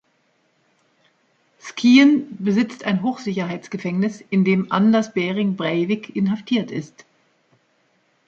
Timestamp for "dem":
4.43-4.71